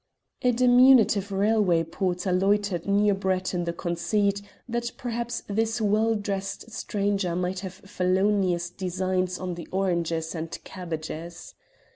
A 0.41 0.51
diminutive 0.51 1.31
railway 1.31 1.83
porter 1.83 2.33
loitered 2.33 2.87
near 2.87 3.13
Brett 3.13 3.53
in 3.53 3.65
the 3.65 3.71
conceit 3.71 4.41
that 4.67 4.91
perhaps 4.97 5.43
this 5.45 5.79
well 5.79 6.15
dressed 6.15 6.71
stranger 6.71 7.35
might 7.35 7.59
have 7.59 7.73
felonious 7.85 8.71
designs 8.71 9.37
on 9.37 9.53
the 9.53 9.67
oranges 9.71 10.33
and 10.33 10.49
cabbages. 10.63 11.53